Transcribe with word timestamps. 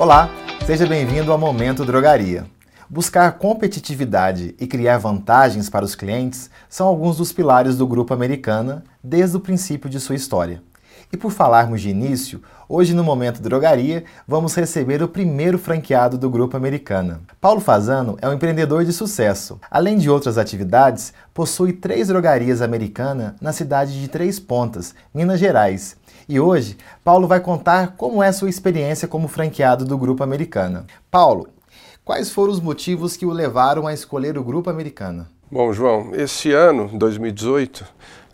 Olá, 0.00 0.30
seja 0.64 0.86
bem-vindo 0.86 1.30
ao 1.30 1.36
Momento 1.36 1.84
Drogaria. 1.84 2.46
Buscar 2.88 3.32
competitividade 3.32 4.54
e 4.58 4.66
criar 4.66 4.96
vantagens 4.96 5.68
para 5.68 5.84
os 5.84 5.94
clientes 5.94 6.48
são 6.70 6.86
alguns 6.86 7.18
dos 7.18 7.32
pilares 7.32 7.76
do 7.76 7.86
Grupo 7.86 8.14
Americana 8.14 8.82
desde 9.04 9.36
o 9.36 9.40
princípio 9.40 9.90
de 9.90 10.00
sua 10.00 10.14
história. 10.14 10.62
E 11.12 11.16
por 11.16 11.32
falarmos 11.32 11.80
de 11.80 11.90
início, 11.90 12.40
hoje 12.68 12.94
no 12.94 13.02
Momento 13.02 13.42
Drogaria 13.42 14.04
vamos 14.28 14.54
receber 14.54 15.02
o 15.02 15.08
primeiro 15.08 15.58
franqueado 15.58 16.16
do 16.16 16.30
Grupo 16.30 16.56
Americana. 16.56 17.20
Paulo 17.40 17.60
Fazano 17.60 18.16
é 18.22 18.28
um 18.28 18.32
empreendedor 18.32 18.84
de 18.84 18.92
sucesso. 18.92 19.58
Além 19.68 19.98
de 19.98 20.08
outras 20.08 20.38
atividades, 20.38 21.12
possui 21.34 21.72
três 21.72 22.06
drogarias 22.06 22.62
americanas 22.62 23.32
na 23.40 23.52
cidade 23.52 24.00
de 24.00 24.06
Três 24.06 24.38
Pontas, 24.38 24.94
Minas 25.12 25.40
Gerais. 25.40 25.96
E 26.28 26.38
hoje, 26.38 26.76
Paulo 27.02 27.26
vai 27.26 27.40
contar 27.40 27.96
como 27.96 28.22
é 28.22 28.30
sua 28.30 28.48
experiência 28.48 29.08
como 29.08 29.26
franqueado 29.26 29.84
do 29.84 29.98
Grupo 29.98 30.22
Americana. 30.22 30.86
Paulo, 31.10 31.48
quais 32.04 32.30
foram 32.30 32.52
os 32.52 32.60
motivos 32.60 33.16
que 33.16 33.26
o 33.26 33.32
levaram 33.32 33.84
a 33.84 33.92
escolher 33.92 34.38
o 34.38 34.44
Grupo 34.44 34.70
Americana? 34.70 35.28
Bom, 35.50 35.72
João, 35.72 36.14
esse 36.14 36.52
ano, 36.52 36.88
2018, 36.96 37.84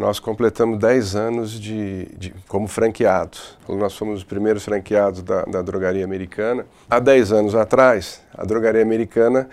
nós 0.00 0.18
completamos 0.18 0.78
10 0.78 1.14
anos 1.14 1.60
de, 1.60 2.06
de, 2.16 2.34
como 2.48 2.66
franqueados. 2.66 3.58
Nós 3.68 3.94
fomos 3.94 4.20
os 4.20 4.24
primeiros 4.24 4.64
franqueados 4.64 5.22
da, 5.22 5.42
da 5.42 5.60
drogaria 5.60 6.02
americana. 6.02 6.64
Há 6.88 6.98
10 6.98 7.32
anos 7.32 7.54
atrás, 7.54 8.22
a 8.34 8.42
drogaria 8.46 8.80
americana 8.80 9.46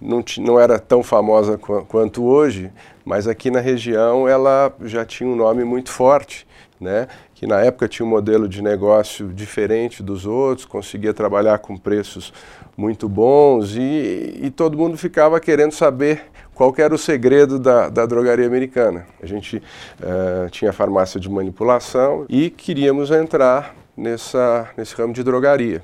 não, 0.00 0.24
não 0.38 0.58
era 0.58 0.78
tão 0.78 1.02
famosa 1.02 1.58
qu 1.58 1.84
quanto 1.84 2.24
hoje, 2.24 2.72
mas 3.04 3.28
aqui 3.28 3.50
na 3.50 3.60
região 3.60 4.26
ela 4.26 4.72
já 4.84 5.04
tinha 5.04 5.28
um 5.28 5.36
nome 5.36 5.64
muito 5.64 5.92
forte, 5.92 6.46
né? 6.80 7.08
que 7.34 7.46
na 7.46 7.60
época 7.60 7.86
tinha 7.86 8.06
um 8.06 8.08
modelo 8.08 8.48
de 8.48 8.62
negócio 8.62 9.28
diferente 9.28 10.02
dos 10.02 10.24
outros, 10.24 10.64
conseguia 10.64 11.12
trabalhar 11.12 11.58
com 11.58 11.76
preços 11.76 12.32
muito 12.76 13.08
bons 13.08 13.76
e, 13.76 14.40
e 14.42 14.50
todo 14.50 14.78
mundo 14.78 14.96
ficava 14.96 15.38
querendo 15.38 15.72
saber 15.72 16.22
qual 16.54 16.74
era 16.78 16.94
o 16.94 16.98
segredo 16.98 17.58
da, 17.58 17.88
da 17.88 18.06
drogaria 18.06 18.46
americana. 18.46 19.06
A 19.22 19.26
gente 19.26 19.56
uh, 19.56 20.50
tinha 20.50 20.72
farmácia 20.72 21.20
de 21.20 21.28
manipulação 21.28 22.24
e 22.28 22.50
queríamos 22.50 23.10
entrar 23.10 23.74
nessa, 23.96 24.68
nesse 24.76 24.94
ramo 24.94 25.12
de 25.12 25.22
drogaria. 25.22 25.82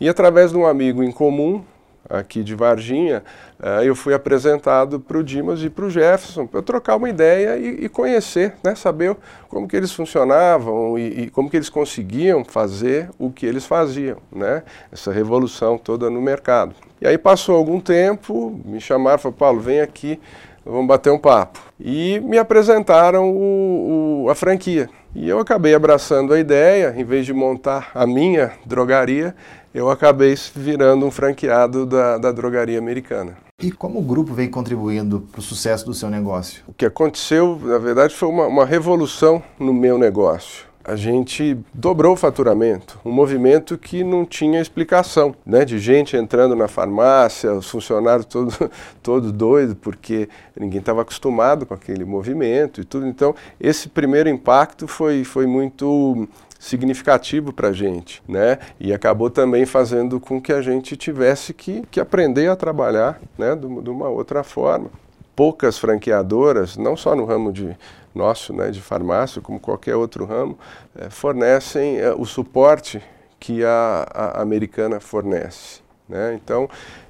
E 0.00 0.08
através 0.08 0.50
de 0.50 0.56
um 0.56 0.66
amigo 0.66 1.02
em 1.02 1.12
comum, 1.12 1.64
aqui 2.08 2.42
de 2.42 2.54
Varginha, 2.54 3.22
uh, 3.58 3.82
eu 3.82 3.94
fui 3.94 4.14
apresentado 4.14 5.00
para 5.00 5.18
o 5.18 5.22
Dimas 5.22 5.62
e 5.62 5.70
para 5.70 5.84
o 5.84 5.90
Jefferson 5.90 6.46
para 6.46 6.58
eu 6.58 6.62
trocar 6.62 6.96
uma 6.96 7.08
ideia 7.08 7.56
e, 7.56 7.84
e, 7.84 7.88
conhecer, 7.88 8.54
né, 8.62 8.74
saber 8.74 9.16
como 9.48 9.66
que 9.66 9.76
eles 9.76 9.92
funcionavam 9.92 10.98
e, 10.98 11.22
e, 11.22 11.30
como 11.30 11.50
que 11.50 11.56
eles 11.56 11.68
conseguiam 11.68 12.44
fazer 12.44 13.10
o 13.18 13.30
que 13.30 13.46
eles 13.46 13.66
faziam, 13.66 14.18
né, 14.30 14.62
essa 14.92 15.12
revolução 15.12 15.78
toda 15.78 16.10
no 16.10 16.20
mercado. 16.20 16.74
E 17.00 17.06
aí 17.06 17.18
passou 17.18 17.56
algum 17.56 17.80
tempo, 17.80 18.60
me 18.64 18.80
chamaram, 18.80 19.18
falaram, 19.18 19.38
Paulo, 19.38 19.60
vem 19.60 19.80
aqui, 19.80 20.20
vamos 20.64 20.86
bater 20.86 21.10
um 21.10 21.18
papo. 21.18 21.60
E 21.78 22.20
me 22.20 22.38
apresentaram 22.38 23.30
o, 23.30 24.24
o, 24.24 24.30
a 24.30 24.34
franquia. 24.34 24.88
E 25.14 25.28
eu 25.28 25.38
acabei 25.38 25.74
abraçando 25.74 26.34
a 26.34 26.40
ideia, 26.40 26.94
em 26.96 27.04
vez 27.04 27.24
de 27.26 27.32
montar 27.32 27.90
a 27.94 28.06
minha 28.06 28.52
drogaria, 28.66 29.34
eu 29.74 29.90
acabei 29.90 30.34
virando 30.54 31.04
um 31.04 31.10
franqueado 31.10 31.84
da, 31.84 32.16
da 32.16 32.30
drogaria 32.30 32.78
americana. 32.78 33.36
E 33.60 33.72
como 33.72 33.98
o 33.98 34.02
grupo 34.02 34.32
vem 34.32 34.48
contribuindo 34.48 35.20
para 35.32 35.40
o 35.40 35.42
sucesso 35.42 35.84
do 35.84 35.92
seu 35.92 36.08
negócio? 36.08 36.62
O 36.66 36.72
que 36.72 36.86
aconteceu, 36.86 37.58
na 37.62 37.78
verdade, 37.78 38.14
foi 38.14 38.28
uma, 38.28 38.46
uma 38.46 38.64
revolução 38.64 39.42
no 39.58 39.74
meu 39.74 39.98
negócio 39.98 40.72
a 40.84 40.96
gente 40.96 41.56
dobrou 41.72 42.12
o 42.12 42.16
faturamento, 42.16 43.00
um 43.02 43.10
movimento 43.10 43.78
que 43.78 44.04
não 44.04 44.26
tinha 44.26 44.60
explicação, 44.60 45.34
né? 45.44 45.64
De 45.64 45.78
gente 45.78 46.14
entrando 46.14 46.54
na 46.54 46.68
farmácia, 46.68 47.54
os 47.54 47.70
funcionários 47.70 48.26
todos 48.26 48.58
todo 49.02 49.32
doido 49.32 49.74
porque 49.74 50.28
ninguém 50.54 50.80
estava 50.80 51.00
acostumado 51.00 51.64
com 51.64 51.72
aquele 51.72 52.04
movimento 52.04 52.82
e 52.82 52.84
tudo. 52.84 53.06
Então, 53.06 53.34
esse 53.58 53.88
primeiro 53.88 54.28
impacto 54.28 54.86
foi, 54.86 55.24
foi 55.24 55.46
muito 55.46 56.28
significativo 56.64 57.52
para 57.52 57.68
a 57.68 57.72
gente, 57.72 58.22
né? 58.26 58.58
E 58.80 58.90
acabou 58.92 59.28
também 59.28 59.66
fazendo 59.66 60.18
com 60.18 60.40
que 60.40 60.50
a 60.50 60.62
gente 60.62 60.96
tivesse 60.96 61.52
que, 61.52 61.82
que 61.90 62.00
aprender 62.00 62.48
a 62.48 62.56
trabalhar, 62.56 63.20
né? 63.36 63.54
De, 63.54 63.68
de 63.82 63.90
uma 63.90 64.08
outra 64.08 64.42
forma. 64.42 64.90
Poucas 65.36 65.76
franqueadoras, 65.76 66.78
não 66.78 66.96
só 66.96 67.14
no 67.14 67.26
ramo 67.26 67.52
de 67.52 67.76
nosso, 68.14 68.52
né, 68.54 68.70
de 68.70 68.80
farmácia, 68.80 69.42
como 69.42 69.58
qualquer 69.58 69.96
outro 69.96 70.24
ramo, 70.24 70.56
é, 70.96 71.10
fornecem 71.10 71.98
é, 71.98 72.14
o 72.14 72.24
suporte 72.24 73.02
que 73.40 73.64
a, 73.64 74.06
a 74.14 74.40
americana 74.40 75.00
fornece. 75.00 75.80
Né? 76.08 76.38
Então, 76.40 76.68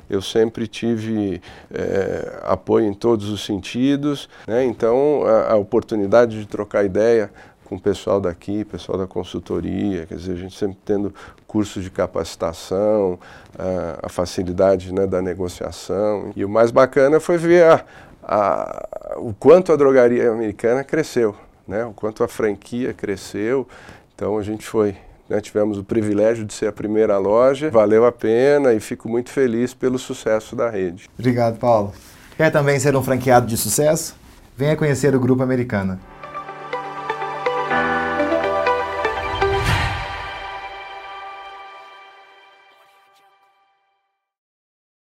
eu 0.08 0.22
sempre 0.22 0.66
tive 0.66 1.40
é, 1.72 2.40
apoio 2.42 2.86
em 2.86 2.94
todos 2.94 3.28
os 3.28 3.44
sentidos, 3.44 4.28
né? 4.46 4.64
então 4.64 5.22
a, 5.24 5.52
a, 5.52 5.56
oportunidade 5.56 6.38
de 6.38 6.46
trocar 6.46 6.84
ideia 6.84 7.30
com 7.74 7.78
o 7.78 7.80
pessoal 7.80 8.20
daqui, 8.20 8.64
pessoal 8.64 8.96
da 8.96 9.06
consultoria, 9.06 10.06
quer 10.06 10.16
dizer, 10.16 10.32
a 10.32 10.36
gente 10.36 10.56
sempre 10.56 10.78
tendo 10.84 11.12
cursos 11.46 11.82
de 11.82 11.90
capacitação, 11.90 13.18
a, 13.58 14.06
a 14.06 14.08
facilidade 14.08 14.92
né, 14.92 15.06
da 15.06 15.20
negociação. 15.20 16.32
E 16.36 16.44
o 16.44 16.48
mais 16.48 16.70
bacana 16.70 17.18
foi 17.18 17.36
ver 17.36 17.64
a, 17.64 17.84
a, 18.22 19.14
o 19.16 19.34
quanto 19.34 19.72
a 19.72 19.76
drogaria 19.76 20.30
americana 20.30 20.84
cresceu, 20.84 21.34
né? 21.66 21.84
o 21.84 21.92
quanto 21.92 22.22
a 22.22 22.28
franquia 22.28 22.92
cresceu. 22.94 23.66
Então 24.14 24.38
a 24.38 24.42
gente 24.42 24.64
foi, 24.66 24.96
né? 25.28 25.40
tivemos 25.40 25.76
o 25.76 25.82
privilégio 25.82 26.44
de 26.44 26.54
ser 26.54 26.68
a 26.68 26.72
primeira 26.72 27.18
loja, 27.18 27.70
valeu 27.70 28.06
a 28.06 28.12
pena 28.12 28.72
e 28.72 28.78
fico 28.78 29.08
muito 29.08 29.30
feliz 29.30 29.74
pelo 29.74 29.98
sucesso 29.98 30.54
da 30.54 30.70
rede. 30.70 31.10
Obrigado, 31.18 31.58
Paulo. 31.58 31.92
Quer 32.36 32.50
também 32.50 32.78
ser 32.78 32.94
um 32.94 33.02
franqueado 33.02 33.46
de 33.46 33.56
sucesso? 33.56 34.14
Venha 34.56 34.76
conhecer 34.76 35.14
o 35.14 35.20
Grupo 35.20 35.42
Americana. 35.42 35.98